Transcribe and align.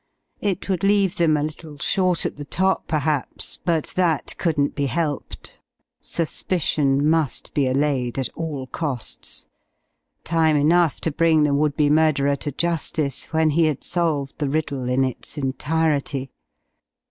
It 0.39 0.67
would 0.67 0.83
leave 0.83 1.17
them 1.17 1.37
a 1.37 1.43
little 1.43 1.77
short 1.77 2.25
at 2.25 2.37
the 2.37 2.43
top 2.43 2.87
perhaps, 2.87 3.59
but 3.63 3.93
that 3.95 4.33
couldn't 4.39 4.73
be 4.73 4.87
helped. 4.87 5.59
Suspicion 5.99 7.07
must 7.07 7.53
be 7.53 7.67
allayed 7.67 8.17
at 8.17 8.27
all 8.29 8.65
costs. 8.65 9.45
Time 10.23 10.57
enough 10.57 10.99
to 11.01 11.11
bring 11.11 11.43
the 11.43 11.53
would 11.53 11.77
be 11.77 11.91
murderer 11.91 12.35
to 12.37 12.51
justice 12.51 13.25
when 13.25 13.51
he 13.51 13.65
had 13.65 13.83
solved 13.83 14.39
the 14.39 14.49
riddle 14.49 14.89
in 14.89 15.03
its 15.03 15.37
entirety. 15.37 16.31